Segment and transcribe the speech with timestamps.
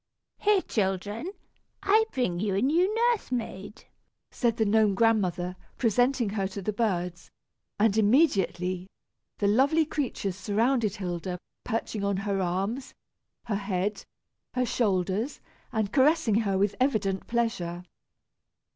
[0.39, 1.31] "Here, children,
[1.83, 3.85] I bring you a new nurse maid,"
[4.31, 7.29] said the Gnome Grandmother, presenting her to the birds;
[7.79, 8.87] and immediately,
[9.37, 12.95] the lovely creatures surrounded Hilda, perching on her arms,
[13.45, 14.03] her head,
[14.55, 15.39] her shoulders,
[15.71, 17.85] and caressing her with evident pleasure.